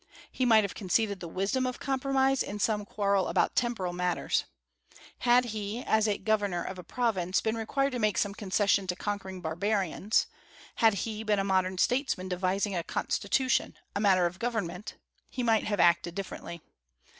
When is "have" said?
0.63-0.73, 15.65-15.79